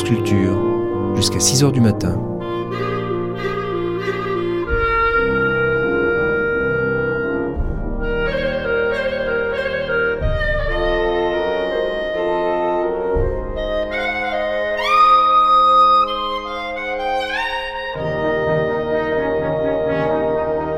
[0.00, 0.56] France Culture,
[1.14, 2.18] jusqu'à 6h du matin.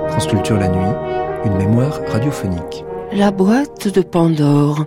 [0.09, 0.81] France Culture la nuit,
[1.45, 2.85] une mémoire radiophonique.
[3.13, 4.87] La boîte de Pandore.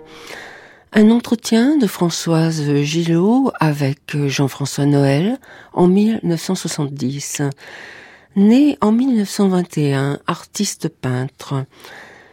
[0.98, 5.38] Un entretien de Françoise Gillot avec Jean-François Noël
[5.74, 7.42] en 1970.
[8.34, 11.66] Née en 1921, artiste peintre,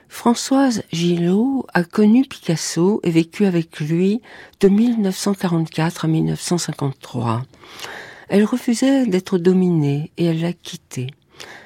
[0.07, 4.21] Françoise Gillot a connu Picasso et vécu avec lui
[4.61, 7.43] de 1944 à 1953.
[8.29, 11.07] Elle refusait d'être dominée et elle l'a quitté.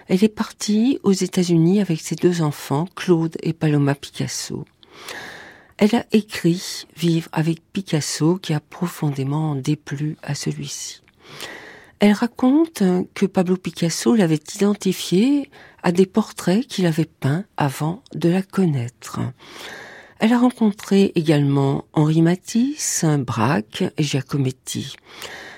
[0.08, 4.66] Elle est partie aux États-Unis avec ses deux enfants, Claude et Paloma Picasso.
[5.78, 11.03] Elle a écrit Vivre avec Picasso qui a profondément déplu à celui-ci.
[12.00, 15.50] Elle raconte que Pablo Picasso l'avait identifié
[15.84, 19.19] à des portraits qu'il avait peints avant de la connaître.
[20.19, 24.95] Elle a rencontré également Henri Matisse, Braque et Giacometti.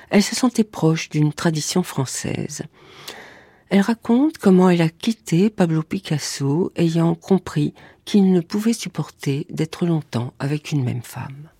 [0.09, 2.63] Elle se sentait proche d'une tradition française.
[3.69, 7.73] Elle raconte comment elle a quitté Pablo Picasso ayant compris
[8.09, 11.51] qu'il ne pouvait supporter d'être longtemps avec une même femme.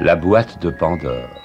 [0.00, 1.39] La boîte de Pandore.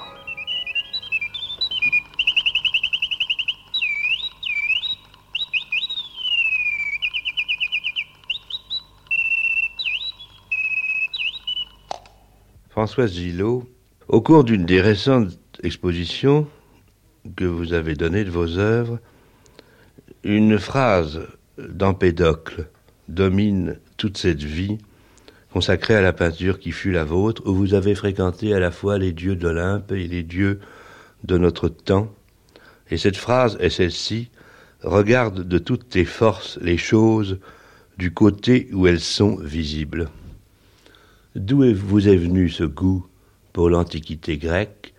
[12.86, 13.68] Françoise Gillot,
[14.08, 16.48] au cours d'une des récentes expositions
[17.36, 19.00] que vous avez données de vos œuvres,
[20.24, 21.22] une phrase
[21.58, 22.68] d'Empédocle
[23.10, 24.78] domine toute cette vie
[25.52, 29.00] consacrée à la peinture qui fut la vôtre, où vous avez fréquenté à la fois
[29.00, 30.60] les dieux d'Olympe et les dieux
[31.24, 32.14] de notre temps.
[32.92, 34.30] Et cette phrase est celle-ci,
[34.84, 37.40] regarde de toutes tes forces les choses
[37.98, 40.08] du côté où elles sont visibles.
[41.36, 43.06] D'où vous est venu ce goût
[43.52, 44.94] pour l'Antiquité grecque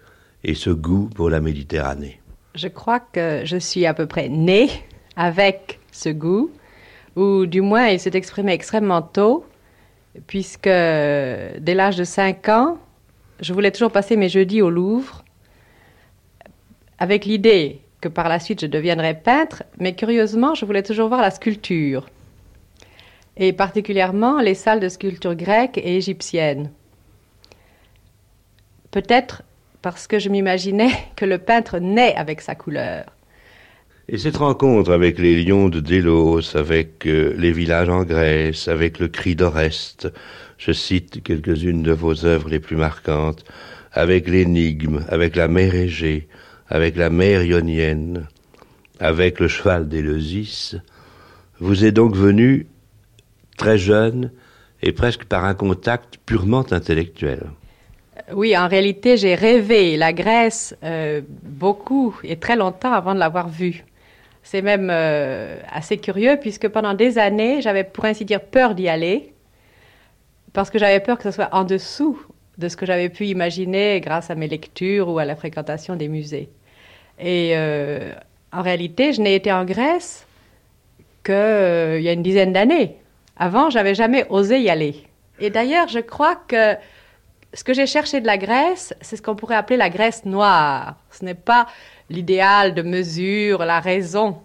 [0.44, 2.20] et ce goût pour la Méditerranée?
[2.54, 4.68] Je crois que je suis à peu près née
[5.16, 6.50] avec ce goût,
[7.16, 9.46] ou du moins il s'est exprimé extrêmement tôt,
[10.26, 12.78] puisque dès l'âge de 5 ans,
[13.40, 15.24] je voulais toujours passer mes jeudis au Louvre,
[16.98, 21.22] avec l'idée que par la suite je deviendrais peintre, mais curieusement, je voulais toujours voir
[21.22, 22.10] la sculpture
[23.36, 26.70] et particulièrement les salles de sculpture grecque et égyptienne.
[28.90, 29.42] Peut-être
[29.82, 33.04] parce que je m'imaginais que le peintre naît avec sa couleur.
[34.08, 39.00] Et cette rencontre avec les lions de Délos, avec euh, les villages en Grèce, avec
[39.00, 40.08] le cri d'Oreste,
[40.58, 43.44] je cite quelques-unes de vos œuvres les plus marquantes,
[43.92, 46.28] avec l'énigme, avec la mer Égée,
[46.68, 48.28] avec la mer ionienne,
[49.00, 50.76] avec le cheval d'Éleusis,
[51.58, 52.66] vous est donc venu
[53.56, 54.30] très jeune
[54.82, 57.44] et presque par un contact purement intellectuel.
[58.32, 63.48] Oui, en réalité, j'ai rêvé la Grèce euh, beaucoup et très longtemps avant de l'avoir
[63.48, 63.84] vue.
[64.42, 68.88] C'est même euh, assez curieux puisque pendant des années, j'avais pour ainsi dire peur d'y
[68.88, 69.32] aller
[70.52, 72.18] parce que j'avais peur que ce soit en dessous
[72.58, 76.08] de ce que j'avais pu imaginer grâce à mes lectures ou à la fréquentation des
[76.08, 76.48] musées.
[77.18, 78.12] Et euh,
[78.52, 80.26] en réalité, je n'ai été en Grèce
[81.24, 82.96] qu'il y a une dizaine d'années.
[83.36, 85.06] Avant, j'avais jamais osé y aller.
[85.38, 86.76] Et d'ailleurs, je crois que
[87.52, 90.96] ce que j'ai cherché de la Grèce, c'est ce qu'on pourrait appeler la Grèce noire.
[91.10, 91.66] Ce n'est pas
[92.10, 94.38] l'idéal de mesure, la raison,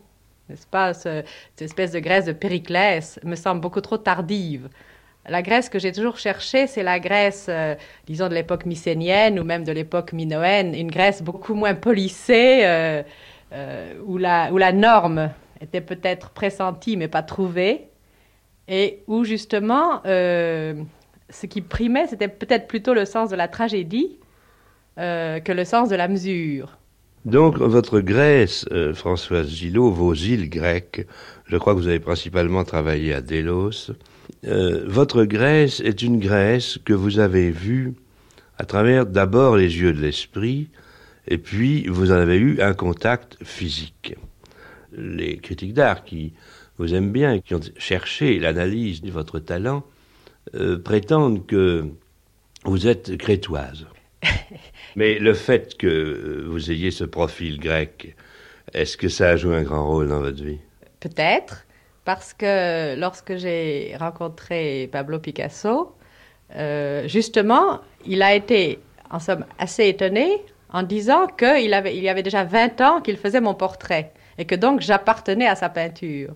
[0.50, 1.25] n'est-ce pas Cette
[1.62, 4.69] espèce de Grèce de Périclès me semble beaucoup trop tardive.
[5.30, 7.75] La Grèce que j'ai toujours cherchée, c'est la Grèce, euh,
[8.07, 13.04] disons, de l'époque mycénienne ou même de l'époque minoenne, une Grèce beaucoup moins polissée, euh,
[13.54, 15.31] euh, où, la, où la norme
[15.62, 17.90] était peut-être pressentie mais pas trouvée,
[18.68, 20.74] et où justement, euh,
[21.30, 24.18] ce qui primait, c'était peut-être plutôt le sens de la tragédie
[24.98, 26.78] euh, que le sens de la mesure.
[27.25, 31.06] Donc, votre Grèce, euh, Françoise Gillot, vos îles grecques,
[31.46, 33.92] je crois que vous avez principalement travaillé à Délos.
[34.44, 37.94] votre Grèce est une Grèce que vous avez vue
[38.58, 40.69] à travers d'abord les yeux de l'esprit,
[41.28, 44.16] et puis vous en avez eu un contact physique.
[44.94, 46.34] Les critiques d'art qui
[46.81, 49.83] vous aiment bien et qui ont cherché l'analyse de votre talent
[50.56, 51.86] euh, prétendent que
[52.63, 53.86] vous êtes crétoise.
[54.95, 58.16] Mais le fait que vous ayez ce profil grec,
[58.74, 60.57] est-ce que ça a joué un grand rôle dans votre vie?
[61.00, 61.68] Peut-être,
[62.04, 65.95] parce que lorsque j'ai rencontré Pablo Picasso,
[66.56, 68.80] euh, justement, il a été,
[69.12, 73.18] en somme, assez étonné en disant qu'il avait, il y avait déjà 20 ans qu'il
[73.18, 76.34] faisait mon portrait et que donc j'appartenais à sa peinture.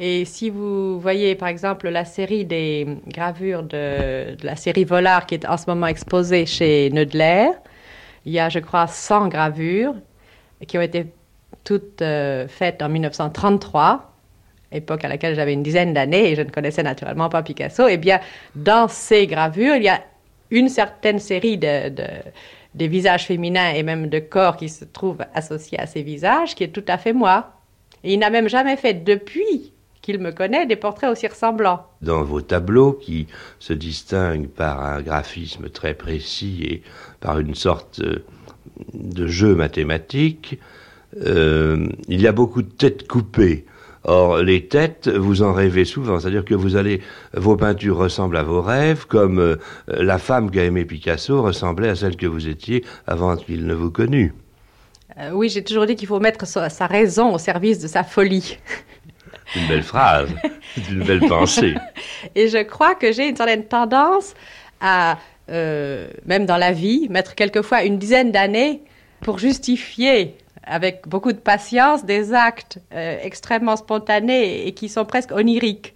[0.00, 5.34] Et si vous voyez par exemple la série des gravures de, la série Volard qui
[5.34, 7.48] est en ce moment exposée chez Neudler,
[8.24, 9.94] il y a je crois 100 gravures
[10.68, 11.06] qui ont été
[11.64, 14.14] toutes euh, faites en 1933,
[14.70, 17.88] époque à laquelle j'avais une dizaine d'années et je ne connaissais naturellement pas Picasso.
[17.88, 18.20] Eh bien
[18.54, 20.00] dans ces gravures, il y a
[20.52, 22.04] une certaine série de, de
[22.74, 26.62] des visages féminins et même de corps qui se trouvent associés à ces visages qui
[26.62, 27.54] est tout à fait moi.
[28.04, 29.72] Et il n'a même jamais fait depuis
[30.08, 31.84] qu'il me connaît, des portraits aussi ressemblants.
[32.00, 33.26] Dans vos tableaux, qui
[33.58, 36.82] se distinguent par un graphisme très précis et
[37.20, 38.24] par une sorte euh,
[38.94, 40.58] de jeu mathématique,
[41.26, 43.66] euh, il y a beaucoup de têtes coupées.
[44.04, 47.02] Or, les têtes, vous en rêvez souvent, c'est-à-dire que vous allez,
[47.34, 49.56] vos peintures ressemblent à vos rêves, comme euh,
[49.88, 53.90] la femme qu'a aimé Picasso ressemblait à celle que vous étiez avant qu'il ne vous
[53.90, 54.32] connût.
[55.34, 58.56] oui, j'ai toujours dit qu'il faut mettre sa raison au service de sa folie.
[59.56, 60.30] une belle phrase,
[60.90, 61.74] une belle pensée.
[62.34, 64.34] Et je crois que j'ai une certaine tendance
[64.80, 65.18] à,
[65.50, 68.82] euh, même dans la vie, mettre quelquefois une dizaine d'années
[69.20, 75.32] pour justifier avec beaucoup de patience des actes euh, extrêmement spontanés et qui sont presque
[75.32, 75.94] oniriques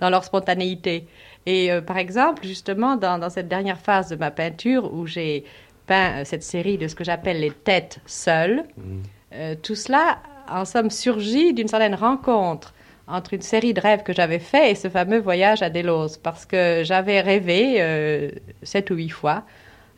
[0.00, 1.06] dans leur spontanéité.
[1.46, 5.44] Et euh, par exemple, justement, dans, cette dernière phase de ma peinture où j'ai
[5.86, 9.54] peint cette série de ce que j'appelle les têtes seules, mmh.
[9.62, 10.18] tout cela,
[10.50, 12.74] en somme, surgit d'une certaine rencontre
[13.08, 16.44] entre une série de rêves que j'avais fait et ce fameux voyage à Delos, parce
[16.46, 18.30] que j'avais rêvé euh,
[18.62, 19.44] sept ou huit fois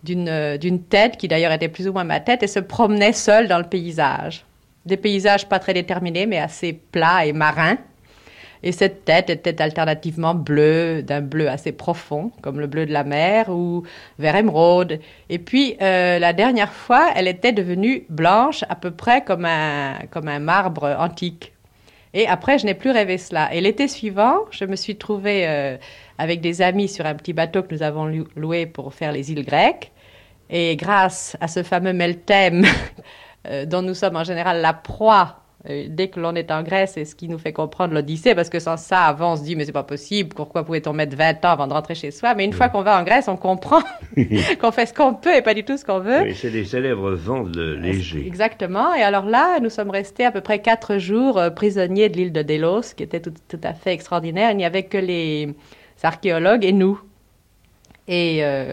[0.02, 3.12] d'une euh, d'une tête qui d'ailleurs était plus ou moins ma tête et se promenait
[3.12, 4.44] seule dans le paysage.
[4.86, 7.76] Des paysages pas très déterminés, mais assez plats et marins.
[8.62, 13.04] Et cette tête était alternativement bleue, d'un bleu assez profond, comme le bleu de la
[13.04, 13.84] mer, ou
[14.18, 15.00] vert émeraude.
[15.30, 19.94] Et puis, euh, la dernière fois, elle était devenue blanche, à peu près comme un,
[20.10, 21.52] comme un marbre antique.
[22.12, 23.54] Et après, je n'ai plus rêvé cela.
[23.54, 25.76] Et l'été suivant, je me suis trouvée euh,
[26.18, 29.44] avec des amis sur un petit bateau que nous avons loué pour faire les îles
[29.44, 29.92] grecques.
[30.48, 32.64] Et grâce à ce fameux meltem,
[33.46, 37.04] euh, dont nous sommes en général la proie dès que l'on est en Grèce, c'est
[37.04, 39.66] ce qui nous fait comprendre l'Odyssée, parce que sans ça, avant, on se dit, mais
[39.66, 42.34] c'est pas possible, pourquoi pouvait-on mettre 20 ans avant de rentrer chez soi?
[42.34, 43.80] Mais une fois qu'on va en Grèce, on comprend
[44.60, 46.22] qu'on fait ce qu'on peut et pas du tout ce qu'on veut.
[46.22, 48.26] Oui, c'est les célèbres vents de léger.
[48.26, 48.94] Exactement.
[48.94, 52.32] Et alors là, nous sommes restés à peu près quatre jours euh, prisonniers de l'île
[52.32, 54.52] de Délos, qui était tout, à fait extraordinaire.
[54.52, 55.54] Il n'y avait que les
[56.02, 56.98] archéologues et nous.
[58.08, 58.72] Et euh,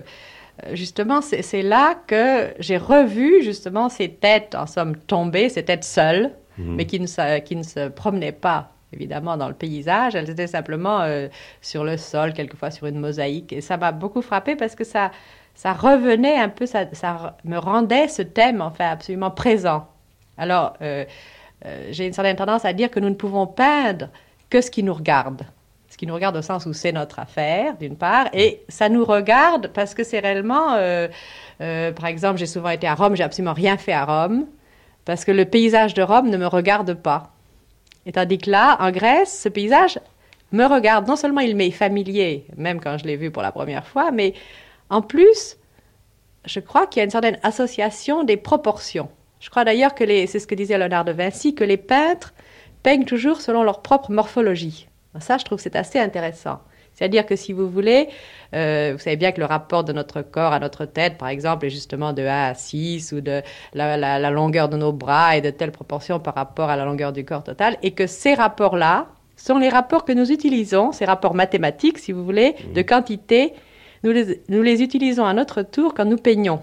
[0.71, 6.31] justement, c'est là que j'ai revu justement ces têtes, en somme, tombées, ces têtes seules,
[6.57, 6.75] Mhm.
[6.75, 11.27] mais qui ne, se, promenaient pas évidemment dans le paysage, elles étaient simplement euh,
[11.61, 13.53] sur le sol, quelquefois sur une mosaïque.
[13.53, 15.11] Et ça m'a beaucoup frappé parce que ça,
[15.65, 19.87] revenait un peu, ça, ça me rendait ce thème enfin absolument présent.
[20.37, 21.03] Alors, euh,
[21.65, 24.09] euh, j'ai une certaine tendance à dire que nous ne pouvons peindre
[24.49, 25.43] que ce qui nous regarde.
[25.89, 29.03] Ce qui nous regarde au sens où c'est notre affaire, d'une part, et ça nous
[29.03, 30.77] regarde parce que c'est réellement,
[31.57, 34.45] par exemple, j'ai souvent été à Rome, j'ai absolument rien fait à Rome
[35.07, 37.31] parce que le paysage de Rome ne me regarde pas.
[38.05, 39.99] Et tandis que là, en Grèce, ce paysage
[40.51, 41.07] me regarde.
[41.07, 44.33] Non seulement il m'est familier, même quand je l'ai vu pour la première fois, mais
[44.89, 45.55] en plus,
[46.43, 49.07] je crois qu'il y a une certaine association des proportions.
[49.39, 52.33] Je crois d'ailleurs que c'est ce que disait Léonard de Vinci, que les peintres
[52.83, 54.89] peignent toujours selon leur propre morphologie.
[55.21, 56.59] Ça, je trouve que c'est assez intéressant.
[56.97, 58.09] C'est-à-dire que si vous voulez,
[58.55, 61.67] euh, vous savez bien que le rapport de notre corps à notre tête, par exemple,
[61.67, 63.43] est justement de 1 à 6 ou de
[63.75, 67.23] la, longueur de nos bras et de telle proportion par rapport à la longueur du
[67.23, 71.99] corps total, et que ces rapports-là sont les rapports que nous utilisons, ces rapports mathématiques,
[71.99, 73.53] si vous voulez, de quantité,
[74.03, 74.13] nous
[74.49, 76.61] nous les utilisons à notre tour quand nous peignons.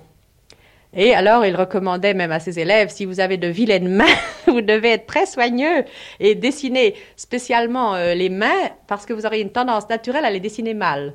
[0.96, 4.04] Et alors, il recommandait même à ses élèves, si vous avez de vilaines mains,
[4.46, 5.84] vous devez être très soigneux
[6.20, 10.40] et dessiner spécialement euh, les mains parce que vous aurez une tendance naturelle à les
[10.40, 11.14] dessiner mal.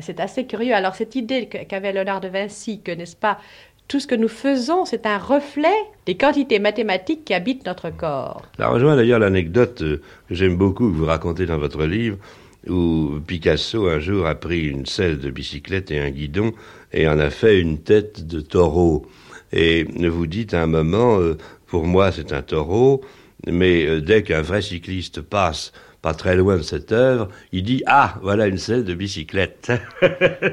[0.00, 0.74] c'est assez curieux.
[0.74, 3.38] Alors, cette idée qu'avait Léonard de Vinci, que, n'est-ce pas,
[3.86, 5.68] tout ce que nous faisons, c'est un reflet
[6.06, 8.42] des quantités mathématiques qui habitent notre corps.
[8.56, 12.16] Ça rejoint d'ailleurs l'anecdote euh, que j'aime beaucoup, que vous racontez dans votre livre,
[12.68, 16.52] où Picasso un jour a pris une selle de bicyclette et un guidon
[16.92, 19.06] et en a fait une tête de taureau.
[19.52, 23.02] Et vous dites à un moment, euh, pour moi c'est un taureau,
[23.46, 27.82] mais euh, dès qu'un vrai cycliste passe pas très loin de cette œuvre, il dit
[27.86, 29.72] Ah, voilà une selle de bicyclette.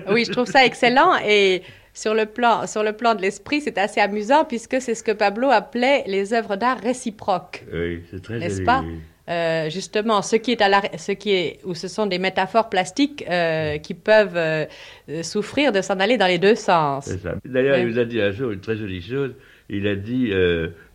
[0.10, 1.62] oui, je trouve ça excellent et
[1.94, 5.12] sur le plan, sur le plan de l'esprit, c'est assez amusant puisque c'est ce que
[5.12, 7.66] Pablo appelait les œuvres d'art réciproques.
[7.74, 8.84] Oui, c'est très N'est-ce pas?
[9.30, 12.70] Euh, justement, ce qui est à la, ce qui est, où ce sont des métaphores
[12.70, 14.66] plastiques euh, qui peuvent euh,
[15.22, 17.10] souffrir de s'en aller dans les deux sens.
[17.46, 19.34] D'ailleurs, il vous a dit un jour une très jolie chose.
[19.74, 20.34] Il a dit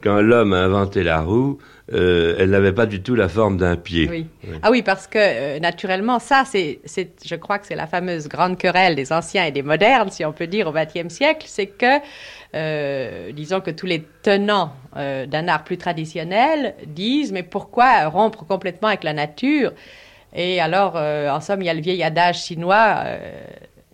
[0.03, 1.59] quand l'homme a inventé la roue,
[1.91, 4.07] elle n'avait pas du tout la forme d'un pied.
[4.09, 4.27] Oui.
[4.63, 6.81] Ah oui, parce que naturellement, ça, c'est,
[7.25, 10.33] je crois que c'est la fameuse grande querelle des anciens et des modernes, si on
[10.33, 12.01] peut dire, au XXe siècle, c'est que
[12.57, 18.47] euh, disons que tous les tenants euh, d'un art plus traditionnel disent mais pourquoi rompre
[18.47, 19.73] complètement avec la nature?
[20.35, 23.05] Et alors, euh, en somme, il y a le vieil adage chinois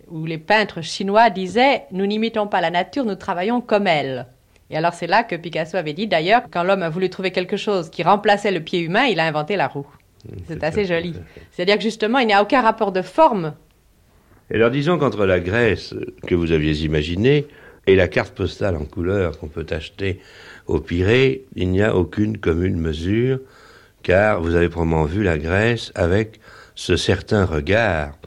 [0.09, 4.27] où les peintres chinois disaient nous n'imitons pas la nature, nous travaillons comme elle.
[4.73, 7.57] Et alors c'est là que Picasso avait dit d'ailleurs quand l'homme a voulu trouver quelque
[7.57, 9.85] chose qui remplaçait le pied humain, il a inventé la roue.
[10.47, 11.13] C'est assez joli.
[11.51, 13.53] C'est-à-dire que justement, il n'y a aucun rapport de forme.
[14.49, 15.93] Et alors disons qu'entre la Grèce
[16.25, 17.45] que vous aviez imaginée
[17.85, 20.19] et la carte postale en couleur qu'on peut acheter
[20.65, 23.41] au Pirée, il n'y a aucune commune mesure,
[24.01, 26.39] car vous avez probablement vu la Grèce avec
[26.73, 28.17] ce certain regard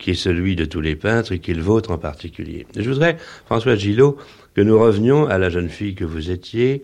[0.00, 2.66] qui est celui de tous les peintres et qui est le vôtre en particulier.
[2.76, 3.16] je voudrais,
[3.46, 4.18] François Gillot,
[4.56, 6.80] que nous revenions à la jeune fille que vous étiez.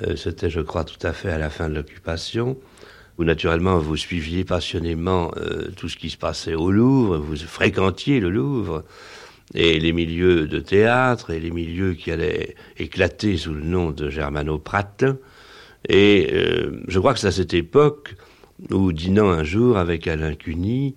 [0.00, 2.56] Euh, c'était, je crois, tout à fait à la fin de l'occupation,
[3.18, 8.20] où naturellement vous suiviez passionnément euh, tout ce qui se passait au Louvre, vous fréquentiez
[8.20, 8.84] le Louvre,
[9.54, 14.08] et les milieux de théâtre et les milieux qui allaient éclater sous le nom de
[14.08, 15.18] Germano Pratin.
[15.88, 18.14] Et euh, je crois que c'est à cette époque
[18.70, 20.94] où, dînant un jour avec Alain Cuny,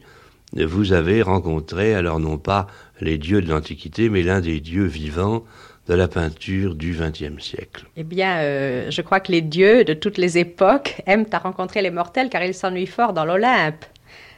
[0.55, 2.67] vous avez rencontré, alors non pas
[3.01, 5.43] les dieux de l'Antiquité, mais l'un des dieux vivants
[5.87, 7.85] de la peinture du XXe siècle.
[7.97, 11.81] Eh bien, euh, je crois que les dieux de toutes les époques aiment à rencontrer
[11.81, 13.85] les mortels car ils s'ennuient fort dans l'Olympe.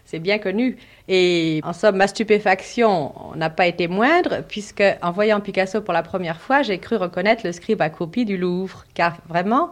[0.06, 0.78] C'est bien connu.
[1.08, 6.04] Et en somme, ma stupéfaction n'a pas été moindre, puisque en voyant Picasso pour la
[6.04, 9.72] première fois, j'ai cru reconnaître le scribe à copie du Louvre, car vraiment,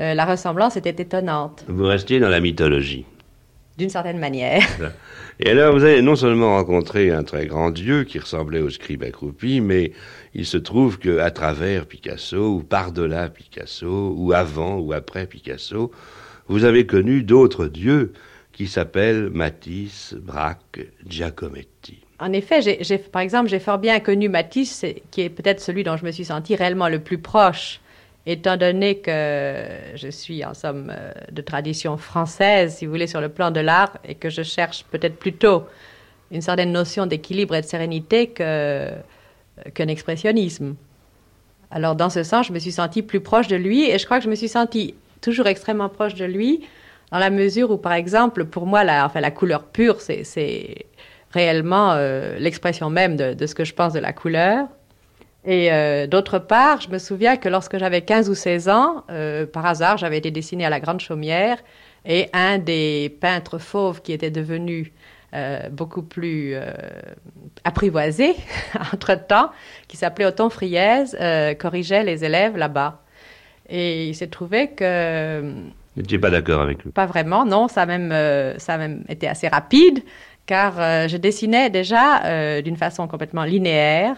[0.00, 1.64] euh, la ressemblance était étonnante.
[1.68, 3.04] Vous restiez dans la mythologie.
[3.76, 4.62] D'une certaine manière.
[5.40, 9.02] Et alors, vous avez non seulement rencontré un très grand dieu qui ressemblait au scribe
[9.02, 9.92] accroupi, mais
[10.32, 15.90] il se trouve que à travers Picasso, ou par-delà Picasso, ou avant ou après Picasso,
[16.46, 18.12] vous avez connu d'autres dieux
[18.52, 21.98] qui s'appelle Matisse, Braque, Giacometti.
[22.20, 25.96] En effet, j'ai, par exemple, j'ai fort bien connu Matisse, qui est peut-être celui dont
[25.96, 27.80] je me suis senti réellement le plus proche,
[28.26, 33.20] étant donné que je suis en somme euh, de tradition française, si vous voulez, sur
[33.20, 35.64] le plan de l'art, et que je cherche peut-être plutôt
[36.30, 40.74] une certaine notion d'équilibre et de sérénité qu'un expressionnisme.
[41.70, 44.18] Alors, dans ce sens, je me suis senti plus proche de lui, et je crois
[44.18, 46.66] que je me suis senti toujours extrêmement proche de lui
[47.12, 50.86] dans la mesure où, par exemple, pour moi, la couleur pure, c'est
[51.34, 54.68] réellement euh, l'expression même de, ce que je pense de la couleur.
[55.46, 59.46] Et euh, d'autre part, je me souviens que lorsque j'avais 15 ou 16 ans, euh,
[59.46, 61.58] par hasard, j'avais été dessinée à la Grande Chaumière
[62.06, 64.92] et un des peintres fauves qui était devenu
[65.72, 66.54] beaucoup plus
[67.64, 68.36] apprivoisé
[68.92, 69.50] entre-temps,
[69.88, 71.06] qui s'appelait Othon Friez,
[71.58, 73.02] corrigeait les élèves là-bas.
[73.68, 75.42] Et il s'est trouvé que
[75.94, 77.68] vous n'étiez pas d'accord avec lui Pas vraiment, non.
[77.68, 80.02] Ça a même, euh, ça a même été assez rapide,
[80.46, 84.16] car euh, je dessinais déjà euh, d'une façon complètement linéaire.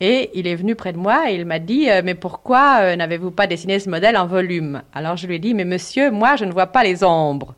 [0.00, 3.46] Et il est venu près de moi et il m'a dit Mais pourquoi n'avez-vous pas
[3.46, 4.82] dessiné ce modèle en volume?
[4.92, 7.54] Alors je lui ai dit Mais monsieur, moi, je ne vois pas les ombres.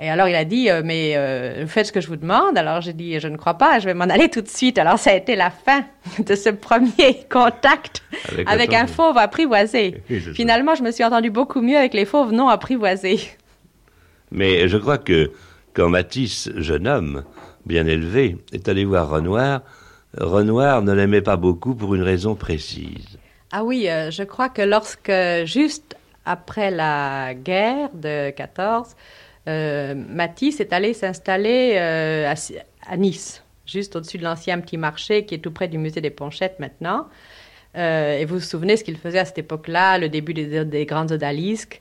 [0.00, 2.56] Et alors il a dit, euh, mais euh, faites ce que je vous demande.
[2.56, 4.78] Alors j'ai dit, je ne crois pas, je vais m'en aller tout de suite.
[4.78, 5.84] Alors ça a été la fin
[6.20, 8.02] de ce premier contact
[8.46, 10.00] avec, un fauve apprivoisé.
[10.34, 13.18] Finalement, je me suis entendu beaucoup mieux avec les fauves non apprivoisés.
[14.30, 15.32] Mais je crois que
[15.72, 17.24] quand Matisse, jeune homme,
[17.66, 19.62] bien élevé, est allé voir Renoir,
[20.16, 23.18] Renoir ne l'aimait pas beaucoup pour une raison précise.
[23.52, 25.12] Ah oui, euh, je crois que lorsque,
[25.44, 28.94] juste après la guerre de 14,
[29.48, 32.32] euh, Matisse est allé s'installer euh,
[32.86, 36.10] à, Nice, juste au-dessus de l'ancien petit marché qui est tout près du musée des
[36.10, 37.06] Ponchettes maintenant.
[37.76, 41.12] Euh, et vous vous souvenez ce qu'il faisait à cette époque-là, le début des, grandes
[41.12, 41.80] odalisques?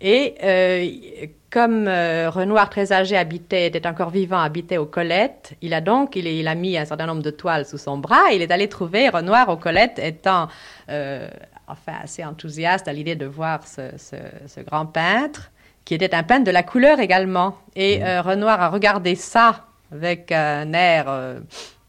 [0.00, 6.14] Et comme Renoir, très âgé, habitait, était encore vivant, habitait aux Colettes, il a donc
[6.16, 8.32] il, a mis un certain nombre de toiles sous son bras.
[8.32, 10.48] il est allé trouver Renoir aux Colettes, étant
[10.88, 15.50] enfin assez enthousiaste à l'idée de voir ce grand peintre
[15.88, 17.56] qui était un peintre de la couleur également.
[17.74, 18.02] Et mmh.
[18.02, 21.40] euh, Renoir a regardé ça avec un air euh,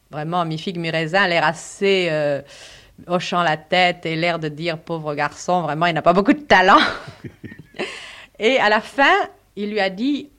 [0.09, 2.41] vraiment mi-figue, mi-raisin, l'air assez euh,
[3.07, 6.39] hochant la tête et l'air de dire pauvre garçon, vraiment, il n'a pas beaucoup de
[6.39, 6.79] talent.
[8.39, 9.13] et à la fin,
[9.55, 10.29] il lui a dit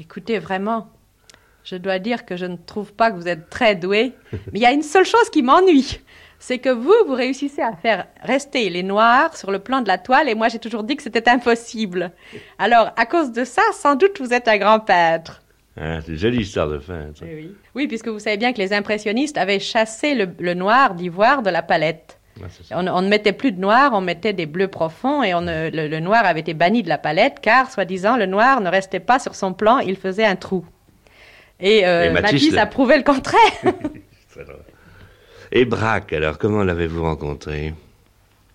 [0.00, 0.88] écoutez, vraiment,
[1.62, 4.14] je dois dire que je ne trouve pas que vous êtes très doué.
[4.32, 6.00] Mais il y a une seule chose qui m'ennuie.
[6.38, 9.98] C'est que vous, vous réussissez à faire rester les noirs sur le plan de la
[9.98, 12.12] toile et moi j'ai toujours dit que c'était impossible.
[12.58, 15.42] Alors, à cause de ça, sans doute vous êtes un grand peintre.
[15.76, 17.06] Ah, c'est une jolie histoire de fin.
[17.14, 17.24] ça.
[17.28, 17.52] Eh Oui.
[17.74, 21.50] oui, puisque vous savez bien que les impressionnistes avaient chassé le, le noir d'ivoire de
[21.50, 22.18] la palette.
[22.70, 25.68] On, on ne mettait plus de noir, on mettait des bleus profonds et on le,
[25.70, 29.18] le noir avait été banni de la palette car, soi-disant, le noir ne restait pas
[29.18, 30.64] sur son plan, il faisait un trou.
[31.60, 33.38] Et, euh, Et Matisse a prouvé le contraire.
[35.52, 37.74] Et Braque, alors, comment l'avez-vous rencontré?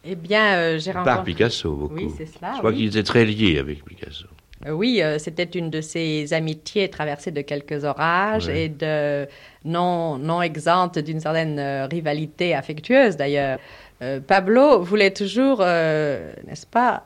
[0.04, 1.34] Eh bien, euh, j'ai Par rencontré...
[1.34, 1.96] Picasso, beaucoup.
[1.96, 2.54] Oui, c'est cela.
[2.54, 2.78] Je crois oui.
[2.78, 4.28] qu'il était très lié avec Picasso.
[4.66, 8.64] Euh, oui, euh, c'était une de ces amitiés traversées de quelques orages Ouais.
[8.66, 9.28] et de
[9.66, 13.60] non, non exemptes d'une certaine euh, rivalité affectueuse d'ailleurs.
[14.02, 17.04] Euh, Pablo voulait toujours, n'est-ce pas,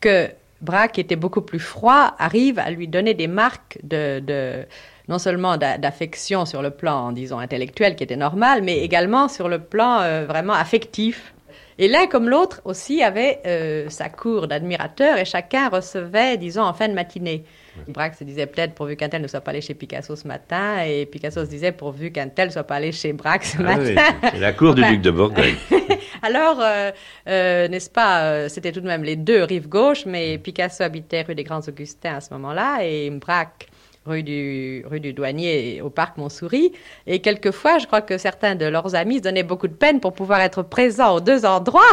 [0.00, 0.28] que
[0.60, 4.66] Braque était beaucoup plus froid, arrive à lui donner des marques de, de-
[5.08, 9.48] non seulement d'a- d'affection sur le plan, disons, intellectuel, qui était normal, mais également sur
[9.48, 11.34] le plan vraiment affectif.
[11.82, 16.74] Et l'un comme l'autre aussi avait euh, sa cour d'admirateurs et chacun recevait, disons, en
[16.74, 17.42] fin de matinée.
[17.88, 20.84] Braque se disait peut-être pourvu qu'un tel ne soit pas allé chez Picasso ce matin,
[20.84, 23.62] et Picasso se disait pourvu qu'un tel ne soit pas allé chez Braque ce Ah
[23.62, 24.02] matin.
[24.34, 25.54] oui, la cour du Enfin, duc de Bourgogne.
[26.22, 26.90] alors, euh,
[27.28, 31.22] euh, n'est-ce pas, euh, c'était tout de même les deux rives gauches, mais Picasso habitait
[31.22, 33.68] rue des Grands Augustins à ce moment-là et Braque
[34.06, 36.72] rue du, rue du Douanier au parc Montsouris.
[37.06, 40.12] Et quelquefois, je crois que certains de leurs amis se donnaient beaucoup de peine pour
[40.12, 41.82] pouvoir être présents aux deux endroits.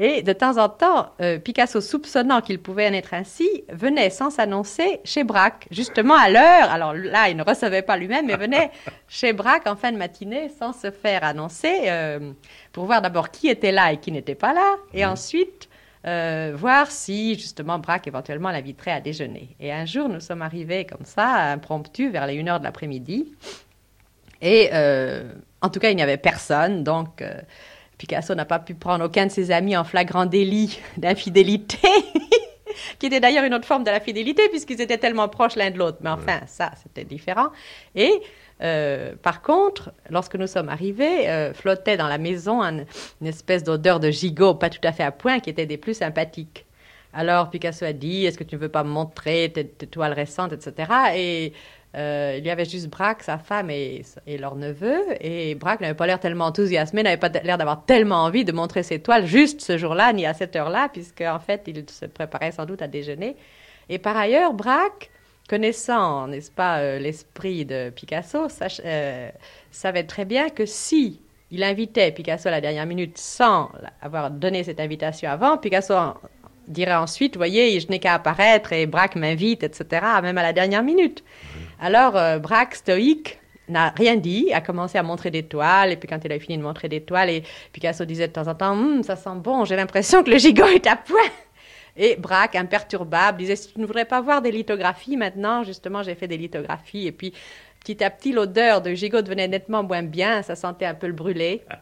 [0.00, 4.30] Et de temps en temps, euh, Picasso, soupçonnant qu'il pouvait en être ainsi, venait sans
[4.30, 6.70] s'annoncer chez Braque, justement à l'heure.
[6.70, 8.70] Alors là, il ne recevait pas lui-même, mais venait
[9.08, 12.30] chez Braque en fin de matinée sans se faire annoncer, euh,
[12.72, 15.68] pour voir d'abord qui était là et qui n'était pas là, et ensuite
[16.06, 19.56] euh, voir si justement Braque éventuellement l'inviterait à déjeuner.
[19.60, 23.32] Et un jour, nous sommes arrivés comme ça, impromptu, vers les 1h de l'après-midi.
[24.40, 27.34] Et euh, en tout cas, il n'y avait personne, donc euh,
[27.98, 31.88] Picasso n'a pas pu prendre aucun de ses amis en flagrant délit d'infidélité,
[33.00, 35.78] qui était d'ailleurs une autre forme de la fidélité, puisqu'ils étaient tellement proches l'un de
[35.78, 35.98] l'autre.
[36.02, 37.48] Mais enfin, ça, c'était différent.
[37.96, 38.12] Et
[38.62, 42.78] euh, par contre, lorsque nous sommes arrivés, euh, flottait dans la maison un-
[43.20, 45.94] une espèce d'odeur de gigot, pas tout à fait à point, qui était des plus
[45.94, 46.64] sympathiques.
[47.12, 50.52] Alors Picasso a dit, est-ce que tu ne veux pas me montrer tes, toiles récentes,
[50.52, 50.92] etc.
[51.16, 51.52] Et
[51.96, 54.98] euh, il y avait juste Braque, sa femme et, et leur neveu.
[55.20, 58.82] Et Braque n'avait pas l'air tellement enthousiasmé, n'avait pas l'air d'avoir tellement envie de montrer
[58.82, 62.52] ses toiles juste ce jour-là, ni à cette heure-là, puisque en fait, il se préparait
[62.52, 63.36] sans doute à déjeuner.
[63.88, 65.10] Et par ailleurs, Braque,
[65.48, 69.30] connaissant, n'est-ce pas, euh, l'esprit de Picasso, sach- euh,
[69.70, 73.70] savait très bien que si il invitait Picasso à la dernière minute sans
[74.02, 76.14] avoir donné cette invitation avant, Picasso en-
[76.68, 80.82] dirait ensuite, voyez, je n'ai qu'à apparaître et Braque m'invite, etc., même à la dernière
[80.82, 81.24] minute.
[81.80, 83.38] Alors, euh, Braque, stoïque,
[83.70, 86.56] n'a rien dit, a commencé à montrer des toiles, et puis quand il a fini
[86.58, 89.64] de montrer des toiles, et Picasso disait de temps en temps, Hum, ça sent bon,
[89.66, 91.18] j'ai l'impression que le gigot est à point.
[91.98, 96.14] Et Braque, imperturbable, disait, si tu ne voudrais pas voir des lithographies maintenant, justement, j'ai
[96.14, 97.34] fait des lithographies, et puis
[97.80, 101.12] petit à petit, l'odeur de gigot devenait nettement moins bien, ça sentait un peu le
[101.12, 101.64] brûlé.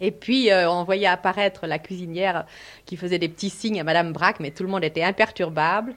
[0.00, 2.46] Et puis, euh, on voyait apparaître la cuisinière
[2.86, 5.94] qui faisait des petits signes à Madame Braque, mais tout le monde était imperturbable.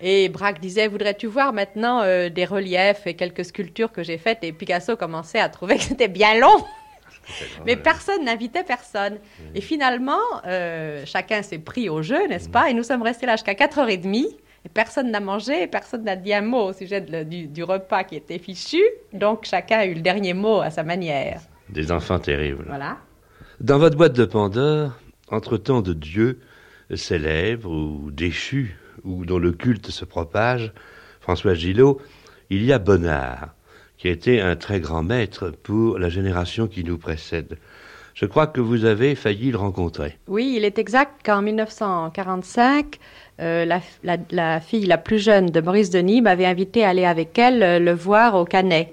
[0.00, 4.44] Et Braque disait, voudrais-tu voir maintenant euh, des reliefs et quelques sculptures que j'ai faites?
[4.44, 6.64] Et Picasso commençait à trouver que c'était bien long.
[7.66, 9.18] Mais personne n'invitait personne.
[9.54, 12.70] Et finalement, euh, chacun s'est pris au jeu, n'est-ce pas?
[12.70, 14.36] Et nous sommes restés là jusqu'à 4h30.
[14.64, 17.62] Et personne n'a mangé, et personne n'a dit un mot au sujet de du, du
[17.62, 18.82] repas qui était fichu.
[19.12, 21.40] Donc chacun a eu le dernier mot à sa manière.
[21.68, 22.64] Des enfants terribles.
[22.66, 22.98] Voilà.
[23.60, 24.92] Dans votre boîte de Pandore,
[25.30, 26.40] entre tant de dieux
[26.94, 30.72] célèbres ou déchus, ou dont le culte se propage,
[31.20, 32.00] François Gillot,
[32.50, 33.54] il y a Bonnard,
[33.98, 37.58] qui a été un très grand maître pour la génération qui nous précède.
[38.14, 40.16] Je crois que vous avez failli le rencontrer.
[40.26, 42.98] Oui, il est exact qu'en 1945,
[43.40, 43.64] euh,
[44.32, 47.78] la, fille la plus jeune de Maurice Denis m'avait invité à aller avec elle euh,
[47.78, 48.92] le voir au Canet.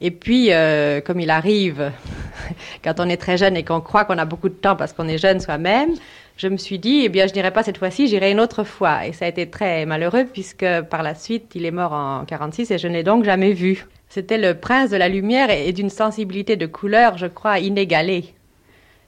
[0.00, 1.90] Et puis, euh, comme il arrive,
[2.84, 5.08] quand on est très jeune et qu'on croit qu'on a beaucoup de temps parce qu'on
[5.08, 5.90] est jeune soi-même,
[6.36, 9.06] je me suis dit, eh bien, je n'irai pas cette fois-ci, j'irai une autre fois.
[9.06, 12.70] Et ça a été très malheureux puisque par la suite, il est mort en 46
[12.70, 13.86] et je ne l'ai donc jamais vu.
[14.14, 18.34] C'était le prince de la lumière et d'une sensibilité de couleur, je crois, inégalée.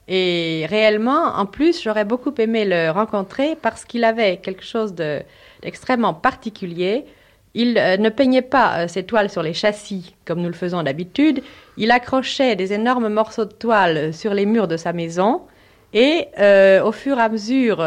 [0.07, 5.21] Et réellement, en plus, j'aurais beaucoup aimé le rencontrer parce qu'il avait quelque chose de-
[5.61, 7.05] d'extrêmement particulier.
[7.53, 10.81] Il euh, ne peignait pas euh, ses toiles sur les châssis comme nous le faisons
[10.81, 11.43] d'habitude.
[11.77, 15.43] Il accrochait des énormes morceaux de toile sur les murs de sa maison
[15.93, 17.77] et euh, au fur et à mesure,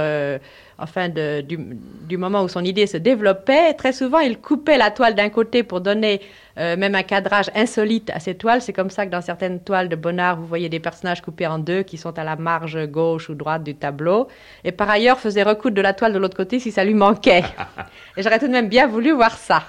[0.78, 5.28] enfin du, moment où son idée se développait, très souvent il coupait la toile d'un
[5.28, 6.20] côté pour donner
[6.58, 8.62] euh, même un cadrage insolite à ces toiles.
[8.62, 11.58] C'est comme ça que dans certaines toiles de Bonnard, vous voyez des personnages coupés en
[11.58, 14.28] deux qui sont à la marge gauche ou droite du tableau.
[14.64, 17.44] Et par ailleurs, faisait recoudre de la toile de l'autre côté si ça lui manquait.
[18.16, 19.62] Et j'aurais tout de même bien voulu voir ça.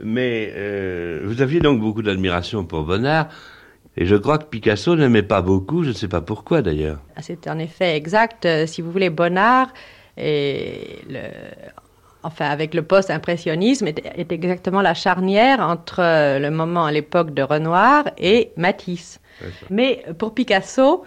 [0.00, 3.28] Mais euh, vous aviez donc beaucoup d'admiration pour Bonnard.
[3.96, 7.00] Et je crois que Picasso n'aimait pas beaucoup, je ne sais pas pourquoi d'ailleurs.
[7.16, 8.46] Ah, c'est en effet exact.
[8.46, 9.72] Euh, si vous voulez, Bonnard,
[10.18, 11.20] et le,
[12.22, 17.42] enfin avec le post-impressionnisme, est, exactement la charnière entre euh, le moment à l'époque de
[17.42, 19.20] Renoir et Matisse.
[19.70, 21.04] Mais pour Picasso,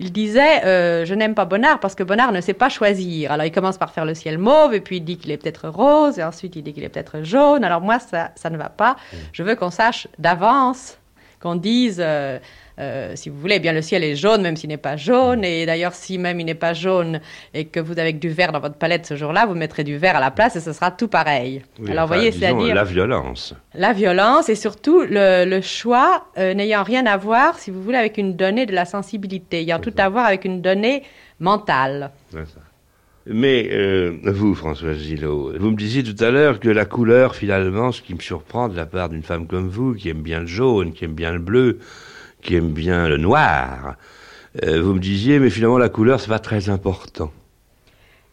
[0.00, 3.30] il disait euh, Je n'aime pas Bonnard parce que Bonnard ne sait pas choisir.
[3.30, 5.68] Alors il commence par faire le ciel mauve, et puis il dit qu'il est peut-être
[5.68, 7.62] rose, et ensuite il dit qu'il est peut-être jaune.
[7.62, 8.92] Alors moi, ça, ça ne va pas.
[8.92, 9.16] Mm.
[9.32, 10.98] Je veux qu'on sache d'avance
[11.44, 12.38] qu'on dise, euh,
[12.80, 15.44] euh, si vous voulez, eh bien le ciel est jaune même s'il n'est pas jaune.
[15.44, 17.20] Et d'ailleurs, si même il n'est pas jaune
[17.52, 20.16] et que vous avez du vert dans votre palette ce jour-là, vous mettrez du vert
[20.16, 21.62] à la place et ce sera tout pareil.
[21.88, 23.54] Alors, voyez, c'est-à-dire la violence.
[23.74, 28.18] La violence et surtout le, choix euh, n'ayant rien à voir, si vous voulez, avec
[28.18, 31.02] une donnée de la sensibilité, ayant tout à voir avec une donnée
[31.40, 32.10] mentale.
[32.32, 32.60] Ça.
[33.26, 37.90] Mais euh, vous, François Gillot, vous me disiez tout à l'heure que la couleur, finalement,
[37.90, 40.46] ce qui me surprend de la part d'une femme comme vous, qui aime bien le
[40.46, 41.78] jaune, qui aime bien le bleu,
[42.44, 43.96] qui aime bien le noir,
[44.62, 47.32] euh, vous me disiez, mais finalement, la couleur, c'est pas très important.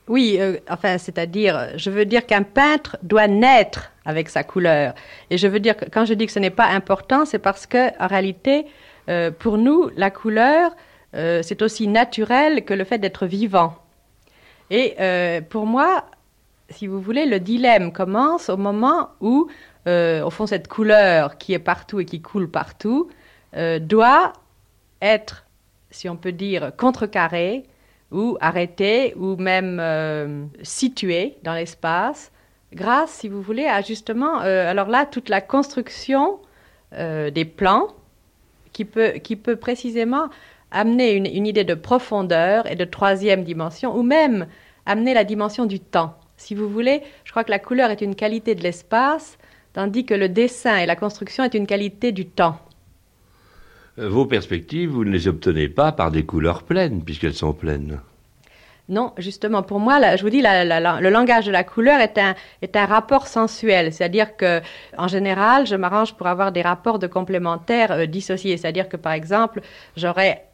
[0.07, 4.93] Oui, euh, enfin, c'est-à-dire, je veux dire qu'un peintre doit naître avec sa couleur.
[5.29, 7.65] Et je veux dire que quand je dis que ce n'est pas important, c'est parce
[7.65, 8.65] que, en réalité,
[9.39, 10.71] pour nous, la couleur,
[11.13, 13.81] c'est aussi naturel que le fait d'être vivant.
[14.71, 16.05] Et euh, pour moi,
[16.69, 19.49] si vous voulez, le dilemme commence au moment où,
[19.87, 23.09] euh, au fond, cette couleur qui est partout et qui coule partout
[23.55, 24.33] euh, doit
[25.01, 25.45] être,
[25.89, 27.63] si on peut dire, contrecarrée
[28.11, 32.31] ou arrêtée ou même située dans l'espace
[32.73, 36.39] grâce, si vous voulez, à justement, alors là, toute la construction
[36.91, 37.87] des plans
[38.73, 40.29] qui peut, qui peut précisément
[40.71, 44.47] amener une, une, idée de profondeur et de troisième dimension, ou même
[44.85, 46.15] amener la dimension du temps.
[46.37, 49.37] Si vous voulez, je crois que la couleur est une qualité de l'espace,
[49.73, 52.57] tandis que le dessin et la construction est une qualité du temps.
[53.97, 57.99] Vos perspectives, vous ne les obtenez pas par des couleurs pleines, puisqu'elles sont pleines.
[58.89, 62.75] Non, justement, pour moi, je vous dis, le langage de la couleur est un, est
[62.75, 63.93] un rapport sensuel.
[63.93, 64.61] C'est-à-dire que,
[64.97, 68.57] en général, je m'arrange pour avoir des rapports de complémentaires euh, dissociés.
[68.57, 69.61] C'est-à-dire que, par exemple,
[69.95, 70.45] j'aurais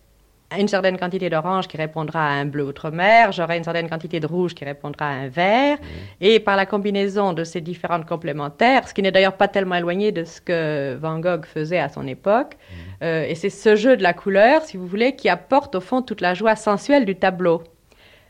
[0.56, 4.28] une certaine quantité d'orange qui répondra à un bleu outre-mer, j'aurai une certaine quantité de
[4.28, 5.86] rouge qui répondra à un vert, mmh.
[6.22, 10.14] et par la combinaison de ces différentes complémentaires, ce qui n'est d'ailleurs pas tellement éloigné
[10.14, 13.04] de ce que Van Gogh faisait à son époque, mmh.
[13.04, 16.02] euh, et c'est ce jeu de la couleur, si vous voulez, qui apporte au fond
[16.02, 17.64] toute la joie sensuelle du tableau.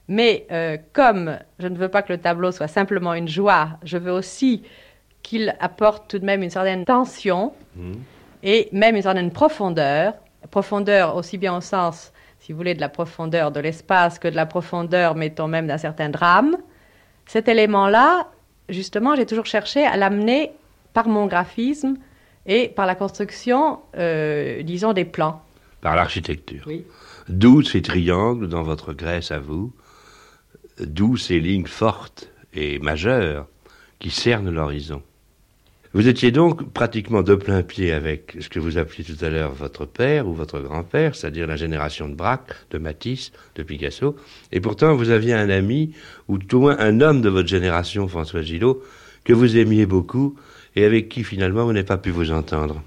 [0.08, 3.98] Mais euh, comme je ne veux pas que le tableau soit simplement une joie, je
[3.98, 4.64] veux aussi
[5.22, 7.92] qu'il apporte tout de même une certaine tension mmh.
[8.42, 10.14] et même une certaine profondeur
[10.52, 14.36] profondeur aussi bien au sens, si vous voulez, de la profondeur de l'espace que de
[14.36, 16.58] la profondeur, mettons même d'un certain drame,
[17.26, 18.30] cet élément-là,
[18.70, 20.52] justement, j'ai toujours cherché à l'amener
[20.94, 21.98] par mon graphisme
[22.46, 25.42] et par la construction, euh, disons, des plans.
[25.82, 26.64] Par l'architecture.
[26.66, 26.86] Oui.
[27.28, 29.74] D'où ces triangles dans votre Grèce à vous,
[30.80, 33.48] d'où ces lignes fortes et majeures
[34.00, 35.02] qui cernent l'horizon.
[35.94, 39.54] Vous étiez donc pratiquement de plein pied avec ce que vous appeliez tout à l'heure
[39.54, 44.16] votre père ou votre grand-père, c'est-à-dire la génération de Braque, de Matisse, de Picasso,
[44.52, 45.94] et pourtant vous aviez un ami,
[46.28, 48.84] ou tout au moins un homme de votre génération, François Gillot,
[49.24, 50.36] que vous aimiez beaucoup
[50.76, 52.82] et avec qui finalement vous n'avez pas pu vous entendre.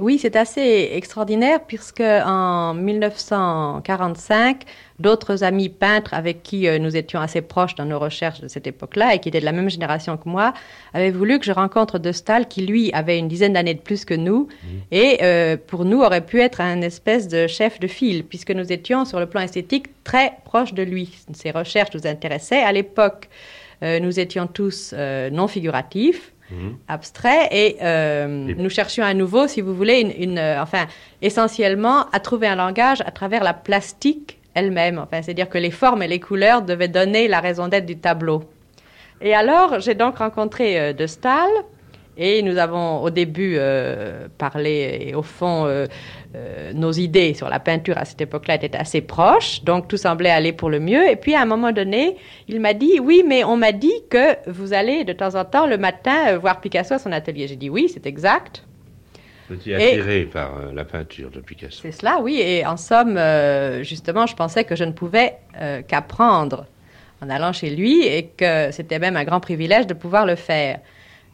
[0.00, 4.62] Oui, c'est assez extraordinaire puisque en 1945,
[4.98, 8.66] d'autres amis peintres avec qui euh, nous étions assez proches dans nos recherches de cette
[8.66, 10.54] époque-là et qui étaient de la même génération que moi,
[10.94, 14.06] avaient voulu que je rencontre De Stahl qui, lui, avait une dizaine d'années de plus
[14.06, 14.66] que nous mmh.
[14.90, 18.72] et euh, pour nous aurait pu être un espèce de chef de file puisque nous
[18.72, 21.12] étions sur le plan esthétique très proches de lui.
[21.34, 22.62] Ses recherches nous intéressaient.
[22.62, 23.28] À l'époque,
[23.82, 24.94] euh, nous étions tous
[25.30, 26.32] non figuratifs.
[26.50, 26.76] Mhm.
[26.88, 27.48] abstrait.
[27.82, 30.86] Euh, et, nous cherchions à nouveau, si vous voulez, une, euh, enfin,
[31.22, 34.98] essentiellement à trouver un langage à travers la plastique elle-même.
[34.98, 38.44] Enfin, c'est-à-dire que les formes et les couleurs devaient donner la raison d'être du tableau.
[39.20, 41.50] Et alors, j'ai donc rencontré euh, De Stahl,
[42.22, 45.86] et nous avons au début euh, parlé, et au fond, euh,
[46.36, 50.28] euh, nos idées sur la peinture à cette époque-là étaient assez proches, donc tout semblait
[50.28, 51.10] aller pour le mieux.
[51.10, 54.36] Et puis à un moment donné, il m'a dit, oui, mais on m'a dit que
[54.50, 57.48] vous allez de temps en temps le matin voir Picasso à son atelier.
[57.48, 58.64] J'ai dit, oui, c'est exact.
[59.48, 61.80] Vous étiez attiré par la peinture de Picasso.
[61.80, 62.38] C'est cela, oui.
[62.38, 63.18] Et en somme,
[63.82, 65.38] justement, je pensais que je ne pouvais
[65.88, 66.66] qu'apprendre
[67.22, 70.80] en allant chez lui et que c'était même un grand privilège de pouvoir le faire.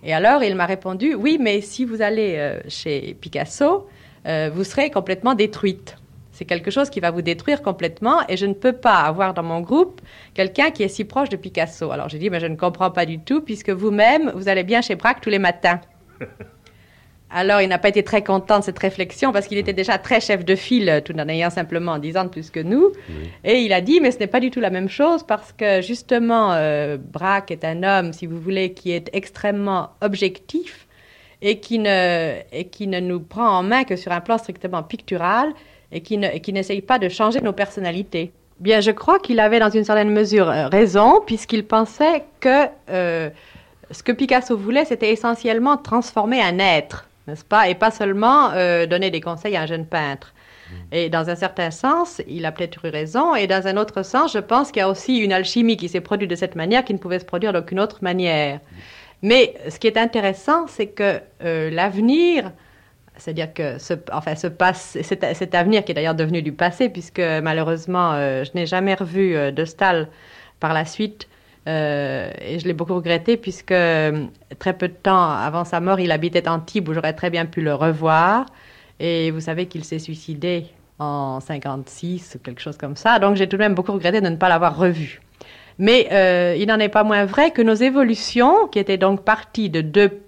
[0.02, 3.88] Et alors, il m'a répondu, oui, mais si vous allez euh, chez Picasso,
[4.26, 5.96] euh, vous serez complètement détruite.
[6.32, 9.42] C'est quelque chose qui va vous détruire complètement et je ne peux pas avoir dans
[9.42, 10.02] mon groupe
[10.34, 11.90] quelqu'un qui est si proche de Picasso.
[11.90, 14.82] Alors j'ai dit, mais je ne comprends pas du tout puisque vous-même, vous allez bien
[14.82, 15.80] chez Braque tous les matins.
[17.28, 20.20] Alors, il n'a pas été très content de cette réflexion parce qu'il était déjà très
[20.20, 22.92] chef de file, tout en ayant simplement 10 ans de plus que nous.
[23.44, 25.82] Et il a dit, mais ce n'est pas du tout la même chose parce que
[25.82, 30.86] justement, euh, Braque est un homme, si vous voulez, qui est extrêmement objectif
[31.42, 34.82] et qui ne, et qui ne nous prend en main que sur un plan strictement
[34.82, 35.52] pictural
[35.90, 38.32] et qui, ne, qui n'essaye pas de changer nos personnalités.
[38.60, 43.30] Bien, je crois qu'il avait dans une certaine mesure euh, raison puisqu'il pensait que euh,
[43.90, 47.68] ce que Picasso voulait, c'était essentiellement transformer un être n'est-ce pas?
[47.68, 50.32] Et pas seulement euh, donner des conseils à un jeune peintre.
[50.70, 50.74] Mm.
[50.92, 54.32] Et dans un certain sens, il a peut-être eu raison, et dans un autre sens,
[54.32, 56.94] je pense qu'il y a aussi une alchimie qui s'est produite de cette manière qui
[56.94, 58.60] ne pouvait se produire d'aucune autre manière.
[59.22, 62.52] Mais ce qui est intéressant, c'est que euh, l'avenir,
[63.16, 67.20] c'est-à-dire que ce, enfin, ce passe, cet, avenir qui est d'ailleurs devenu du passé, puisque
[67.20, 70.08] malheureusement, euh, je n'ai jamais revu de Stahl
[70.60, 71.28] par la suite,
[71.66, 74.26] euh, et je l'ai beaucoup regretté puisque euh,
[74.58, 77.60] très peu de temps avant sa mort, il habitait Antibes où j'aurais très bien pu
[77.60, 78.46] le revoir.
[79.00, 80.66] Et vous savez qu'il s'est suicidé
[80.98, 83.18] en 56 ou quelque chose comme ça.
[83.18, 85.20] Donc j'ai tout de même beaucoup regretté de ne pas l'avoir revu.
[85.78, 89.68] Mais euh, il n'en est pas moins vrai que nos évolutions, qui étaient donc parties
[89.68, 90.20] de deux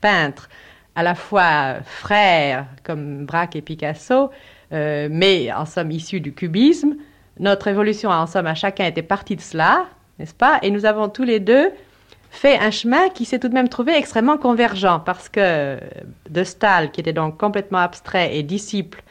[0.00, 0.48] peintres
[0.96, 4.30] à la fois frères comme Braque et Picasso,
[4.72, 6.96] mais en somme issus du cubisme,
[7.38, 9.86] notre évolution en somme à chacun était partie de cela
[10.18, 10.58] n'est-ce pas?
[10.62, 11.70] Et nous avons tous les deux
[12.30, 15.78] fait un chemin qui s'est tout de même trouvé extrêmement convergent parce que
[16.28, 19.02] De Stahl, qui était donc complètement abstrait et disciple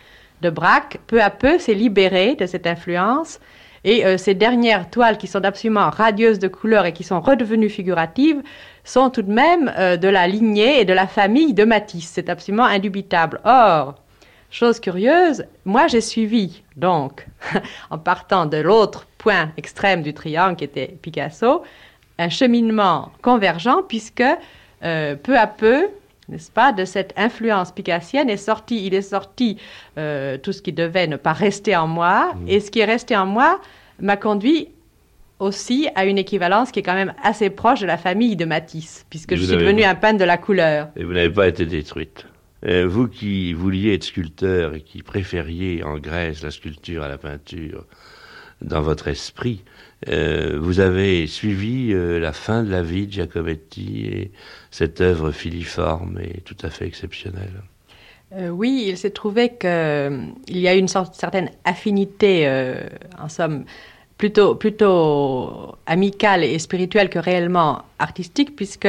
[0.41, 3.39] de Braque, peu à peu s'est libéré de cette influence
[3.85, 7.69] et euh, ces dernières toiles qui sont absolument radieuses de couleurs et qui sont redevenues
[7.69, 8.41] figuratives
[8.83, 12.11] sont tout de même euh, de la lignée et de la famille de Matisse.
[12.13, 13.39] C'est absolument indubitable.
[13.45, 13.95] Or,
[14.49, 17.27] chose curieuse, moi j'ai suivi donc,
[17.91, 21.63] en partant de l'autre point extrême du triangle qui était Picasso,
[22.19, 24.23] un cheminement convergent puisque
[24.83, 25.87] euh, peu à peu,
[26.29, 29.57] n'est-ce pas, de cette influence picassienne est sorti, il est sorti
[29.97, 32.49] euh, tout ce qui devait ne pas rester en moi, mmh.
[32.49, 33.59] et ce qui est resté en moi
[33.99, 34.67] m'a conduit
[35.39, 39.07] aussi à une équivalence qui est quand même assez proche de la famille de Matisse,
[39.09, 40.89] puisque je suis devenu un peintre de la couleur.
[40.95, 42.27] Et vous n'avez pas été détruite.
[42.67, 47.17] Euh, vous qui vouliez être sculpteur et qui préfériez en Grèce la sculpture à la
[47.17, 47.85] peinture
[48.65, 49.63] dans votre esprit,
[50.09, 54.31] euh, vous avez suivi euh, la fin de la vie de Giacometti et
[54.71, 57.63] cette œuvre filiforme et tout à fait exceptionnelle.
[58.49, 62.49] oui, il s'est trouvé qu'il y a une sorte, certaine affinité,
[63.17, 63.63] en somme,
[64.17, 68.87] plutôt, plutôt amicale et spirituelle que réellement artistique, puisque,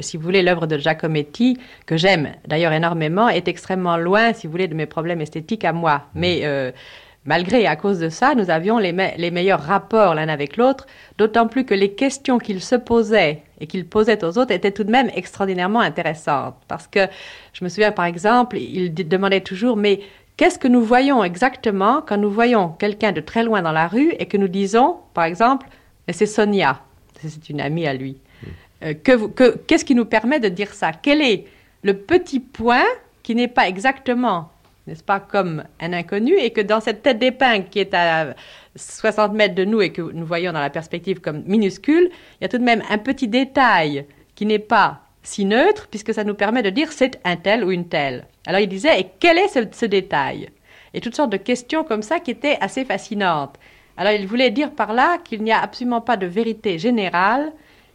[0.00, 4.50] si vous voulez, l'œuvre de Giacometti, que j'aime d'ailleurs énormément, est extrêmement loin, si vous
[4.50, 6.02] voulez, de mes problèmes esthétiques à moi.
[6.14, 6.72] Mais euh,
[7.24, 10.86] malgré et à cause de ça, nous avions les, les meilleurs rapports l'un avec l'autre,
[11.18, 14.84] d'autant plus que les questions qu'il se posait et qu'il posait aux autres étaient tout
[14.84, 16.56] de même extraordinairement intéressantes.
[16.66, 17.00] Parce que
[17.52, 20.00] je me souviens, par exemple, il demandait toujours, mais
[20.40, 24.14] Qu'est-ce que nous voyons exactement quand nous voyons quelqu'un de très loin dans la rue
[24.18, 25.66] et que nous disons, par exemple,
[26.08, 26.80] c'est Sonia,
[27.20, 28.16] c'est une amie à lui.
[28.82, 30.92] Euh, qu'est-ce qui nous permet de dire ça?
[30.92, 31.44] Quel est
[31.82, 32.86] le petit point
[33.22, 34.50] qui n'est pas exactement,
[34.90, 38.34] n'est-ce pas, comme un inconnu et que dans cette tête d'épingle qui est à
[38.76, 42.44] 60 mètres de nous et que nous voyons dans la perspective comme minuscule, il y
[42.44, 46.34] a tout de même un petit détail qui n'est pas si neutre puisque ça nous
[46.34, 48.26] permet de dire c'est un tel ou une telle.
[48.46, 50.50] Alors il disait, et quel est ce, détail?
[50.92, 53.56] Et toutes sortes de questions comme ça qui étaient assez fascinantes.
[53.96, 57.52] Alors il voulait dire par là qu'il n'y a absolument pas de vérité générale,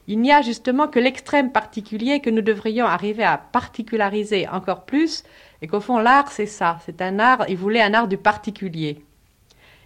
[0.08, 5.24] il n'y a justement que l'extrême particulier que nous devrions arriver à particulariser encore plus,
[5.66, 9.02] et qu'au fond l'art c'est ça, c'est un art, il voulait un art du particulier.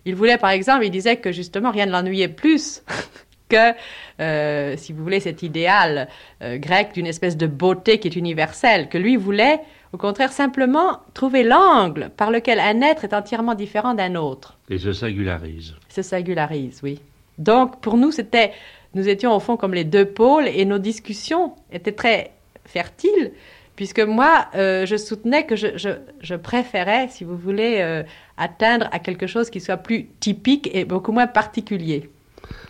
[0.03, 2.83] Il voulait par exemple, il disait que justement rien ne l'ennuyait plus
[3.49, 3.71] que,
[4.19, 6.09] euh, si vous voulez, cet idéal
[6.41, 9.61] euh, grec d'une espèce de beauté qui est universelle, que lui voulait
[9.93, 14.57] au contraire, simplement trouver l'angle par lequel un être est entièrement différent d'un autre.
[14.69, 15.75] Et se singularise.
[15.87, 16.99] Se singularise, oui.
[17.39, 18.51] Donc, pour nous, c'était,
[18.93, 22.33] nous étions au fond comme les deux pôles et nos discussions étaient très
[22.65, 23.31] fertiles,
[23.79, 28.03] puisque moi, euh, je soutenais que je, préférais, si vous voulez, euh,
[28.35, 32.09] atteindre à quelque chose qui soit plus typique et beaucoup moins particulier.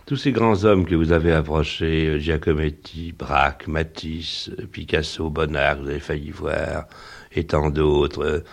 [0.06, 5.90] Tous ces grands hommes que vous avez approchés, euh, Giacometti, Braque, Matisse, Picasso, Bonnard, vous
[5.90, 6.86] avez failli voir,
[7.32, 8.44] et tant d'autres,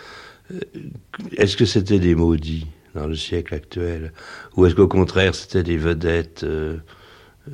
[1.36, 4.14] est-ce que c'était des maudits dans le siècle actuel?
[4.56, 6.46] Ou est-ce qu'au contraire c'était des vedettes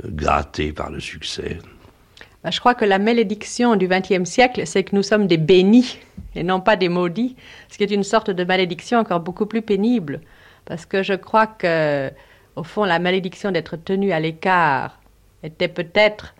[0.04, 1.58] gratté par le succès?
[2.42, 5.98] Bah, Je crois que la malédiction du XXe siècle, c'est que nous sommes des bénis
[6.34, 7.36] et non pas des maudits,
[7.68, 10.20] ce qui est une sorte de malédiction encore beaucoup plus pénible.
[10.64, 12.10] Parce que je crois que,
[12.56, 15.00] au fond, la malédiction d'être tenu à l'écart
[15.42, 16.34] était peut-être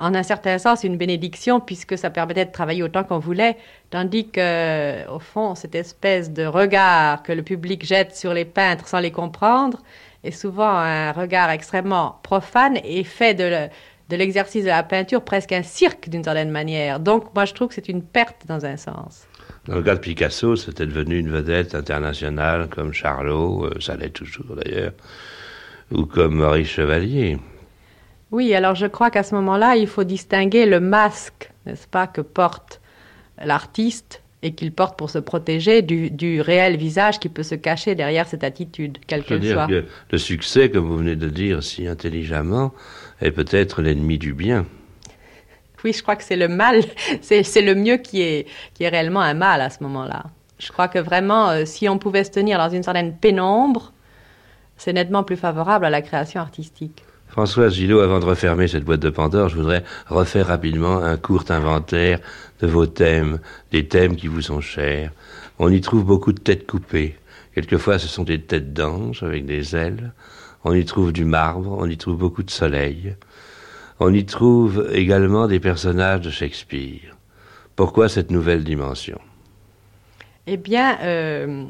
[0.00, 3.56] en un certain sens une bénédiction puisque ça permettait de travailler autant qu'on voulait,
[3.90, 8.88] tandis que, au fond, cette espèce de regard que le public jette sur les peintres
[8.88, 9.80] sans les comprendre
[10.24, 13.68] est souvent un regard extrêmement profane et fait de,
[14.12, 17.00] de l'exercice de la peinture presque un cirque d'une certaine manière.
[17.00, 19.26] Donc, moi, je trouve que c'est une perte dans un sens.
[19.64, 24.10] Dans le cas de Picasso, c'était devenu une vedette internationale comme Charlot, euh, ça l'est
[24.10, 24.92] toujours d'ailleurs,
[25.90, 27.38] ou comme Maurice Chevalier.
[28.30, 32.20] Oui, alors je crois qu'à ce moment-là, il faut distinguer le masque, n'est-ce pas, que
[32.20, 32.82] porte
[33.42, 38.26] l'artiste et qu'il porte pour se protéger du, réel visage qui peut se cacher derrière
[38.26, 39.66] cette attitude, quelle qu'elle soit.
[39.66, 42.72] Que le succès, comme vous venez de dire si intelligemment,
[43.20, 44.66] est peut-être l'ennemi du bien.
[45.84, 46.80] Oui, je crois que c'est le mal,
[47.20, 50.24] c'est le mieux qui est, qui est réellement un mal à ce moment-là.
[50.58, 53.92] Je crois que vraiment, euh, si on pouvait se tenir dans une certaine pénombre,
[54.76, 57.04] c'est nettement plus favorable à la création artistique.
[57.32, 61.44] Françoise Gillot, avant de refermer cette boîte de Pandore, je voudrais refaire rapidement un court
[61.48, 62.20] inventaire
[62.60, 63.38] de vos thèmes,
[63.70, 65.12] des thèmes qui vous sont chers.
[65.58, 67.16] On y trouve beaucoup de têtes coupées.
[67.54, 70.12] Quelquefois, ce sont des têtes d'anges avec des ailes.
[70.64, 73.16] On y trouve du marbre, on y trouve beaucoup de soleil.
[73.98, 77.16] On y trouve également des personnages de Shakespeare.
[77.76, 79.18] Pourquoi cette nouvelle dimension?
[80.46, 81.64] Eh bien, euh,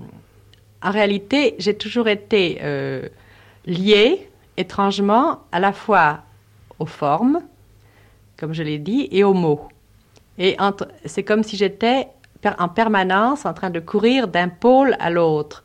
[0.83, 3.09] en réalité, j'ai toujours été euh,
[3.64, 6.20] liée étrangement à la fois
[6.78, 7.40] aux formes,
[8.38, 9.68] comme je l'ai dit, et aux mots.
[10.38, 10.56] Et
[11.04, 12.08] c'est comme si j'étais
[12.58, 15.64] en permanence en train de courir d'un pôle à l'autre.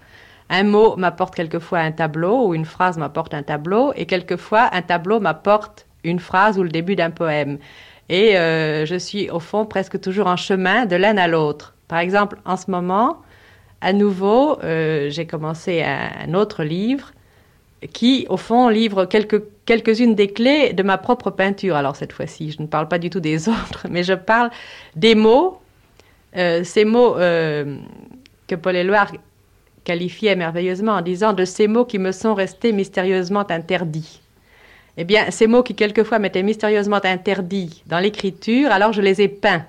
[0.50, 4.82] Un mot m'apporte quelquefois un tableau ou une phrase m'apporte un tableau et quelquefois un
[4.82, 7.58] tableau m'apporte une phrase ou le début d'un poème.
[8.10, 11.76] Et euh, je suis au fond presque toujours en chemin de l'un à l'autre.
[11.88, 13.21] Par exemple, en ce moment,
[13.82, 17.12] à nouveau, euh, j'ai commencé un, autre livre
[17.94, 21.76] qui, au fond, livre quelques, quelques-unes des clés de ma propre peinture.
[21.76, 24.50] Alors cette fois-ci, je ne parle pas du tout des autres, mais je parle
[24.96, 25.60] des mots,
[26.36, 27.78] euh, ces mots euh,
[28.48, 29.12] que Paul Éluard
[29.84, 34.22] qualifiait merveilleusement en disant de ces mots qui me sont restés mystérieusement interdits.
[34.98, 39.28] Eh bien, ces mots qui quelquefois m'étaient mystérieusement interdits dans l'écriture, alors je les ai
[39.28, 39.63] peints.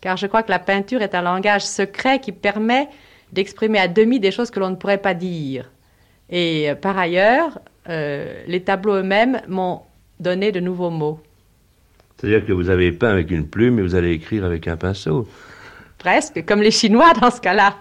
[0.00, 2.88] Car je crois que la peinture est un langage secret qui permet
[3.32, 5.68] d'exprimer à demi des choses que l'on ne pourrait pas dire.
[6.30, 9.82] Et euh, par ailleurs, euh, les tableaux eux-mêmes m'ont
[10.20, 11.20] donné de nouveaux mots.
[12.16, 15.28] C'est-à-dire que vous avez peint avec une plume et vous allez écrire avec un pinceau.
[15.98, 17.76] Presque, comme les Chinois dans ce cas-là.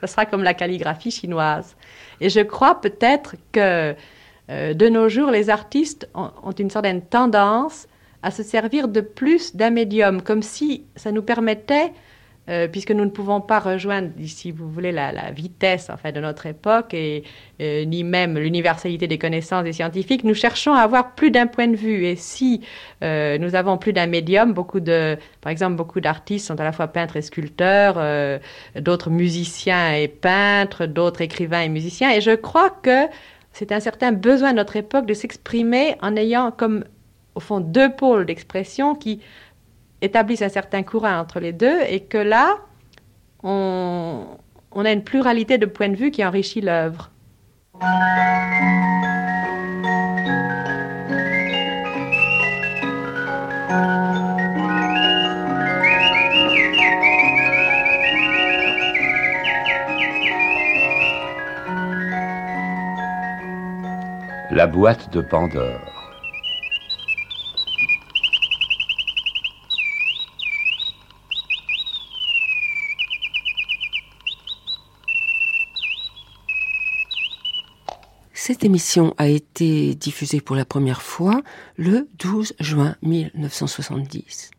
[0.00, 1.76] Ce sera comme la calligraphie chinoise.
[2.20, 3.94] Et je crois peut-être que
[4.50, 7.86] euh, de nos jours, les artistes ont, ont, une certaine tendance
[8.22, 11.92] à se servir de plus d'un médium, comme si ça nous permettait
[12.50, 16.20] euh, puisque nous ne pouvons pas rejoindre, si vous voulez, la, vitesse en fait, de
[16.20, 21.30] notre époque euh, ni même l'universalité des connaissances des scientifiques, nous cherchons à avoir plus
[21.30, 22.04] d'un point de vue.
[22.04, 22.60] Et si
[23.02, 26.72] euh, nous avons plus d'un médium, beaucoup de, par exemple, beaucoup d'artistes sont à la
[26.72, 27.98] fois peintres et sculpteurs,
[28.76, 32.10] d'autres musiciens et peintres, d'autres écrivains et musiciens.
[32.10, 33.06] Et je crois que
[33.52, 36.84] c'est un certain besoin de notre époque de s'exprimer en ayant comme,
[37.34, 39.20] au fond, deux pôles d'expression qui
[40.04, 42.58] établissent un certain courant entre les deux et que là,
[43.42, 44.26] on,
[44.76, 47.10] a une pluralité de points de vue qui enrichit l'œuvre.
[64.50, 65.93] La boîte de Pandore.
[78.46, 81.40] Cette émission a été diffusée pour la première fois
[81.78, 84.50] le 12 juin 1970.